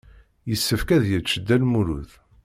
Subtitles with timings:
[0.49, 2.09] Yessefk ad yečč Dda Lmulud.